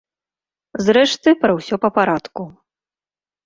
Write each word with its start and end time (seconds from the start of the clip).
Зрэшты, 0.85 1.29
пра 1.45 1.51
ўсё 1.59 1.75
па 1.87 1.95
парадку. 2.01 2.51